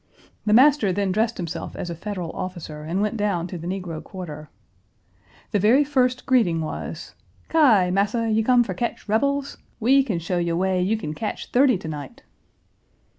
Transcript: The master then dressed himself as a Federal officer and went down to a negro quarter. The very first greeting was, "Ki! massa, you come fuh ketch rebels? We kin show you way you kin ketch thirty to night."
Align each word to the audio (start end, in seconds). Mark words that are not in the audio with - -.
The 0.47 0.51
master 0.53 0.91
then 0.91 1.11
dressed 1.11 1.37
himself 1.37 1.75
as 1.75 1.91
a 1.91 1.95
Federal 1.95 2.31
officer 2.31 2.81
and 2.81 3.03
went 3.03 3.17
down 3.17 3.45
to 3.45 3.55
a 3.57 3.59
negro 3.59 4.03
quarter. 4.03 4.49
The 5.51 5.59
very 5.59 5.83
first 5.83 6.25
greeting 6.25 6.59
was, 6.59 7.13
"Ki! 7.49 7.91
massa, 7.91 8.27
you 8.31 8.43
come 8.43 8.63
fuh 8.63 8.73
ketch 8.73 9.07
rebels? 9.07 9.57
We 9.79 10.03
kin 10.03 10.17
show 10.17 10.39
you 10.39 10.57
way 10.57 10.81
you 10.81 10.97
kin 10.97 11.13
ketch 11.13 11.51
thirty 11.51 11.77
to 11.77 11.87
night." 11.87 12.23